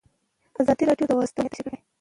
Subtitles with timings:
[0.61, 1.79] ازادي راډیو د ورزش ستر اهميت تشریح کړی.